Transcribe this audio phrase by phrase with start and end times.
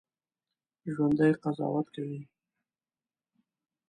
[0.93, 2.21] ژوندي قضاوت کوي